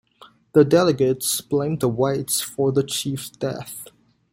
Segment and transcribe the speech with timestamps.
[0.53, 3.85] The delegates blamed the whites for the chief's death.